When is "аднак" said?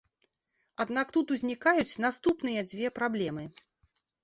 0.85-1.11